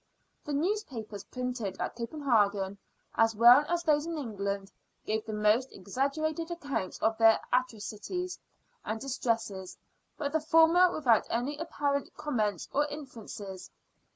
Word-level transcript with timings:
The 0.43 0.53
newspapers 0.53 1.25
printed 1.25 1.79
at 1.79 1.95
Copenhagen, 1.95 2.79
as 3.13 3.35
well 3.35 3.63
as 3.67 3.83
those 3.83 4.07
in 4.07 4.17
England, 4.17 4.71
give 5.05 5.23
the 5.27 5.31
most 5.31 5.71
exaggerated 5.71 6.49
accounts 6.49 6.97
of 7.03 7.19
their 7.19 7.39
atrocities 7.53 8.39
and 8.83 8.99
distresses, 8.99 9.77
but 10.17 10.31
the 10.31 10.41
former 10.41 10.91
without 10.91 11.27
any 11.29 11.55
apparent 11.59 12.15
comments 12.17 12.67
or 12.73 12.87
inferences. 12.87 13.69